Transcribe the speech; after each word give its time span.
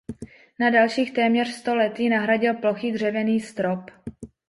Na 0.59 0.69
dalších 0.69 1.11
téměř 1.13 1.47
sto 1.47 1.75
let 1.75 1.99
ji 1.99 2.09
nahradil 2.09 2.53
plochý 2.53 2.91
dřevěný 2.91 3.39
strop. 3.39 3.91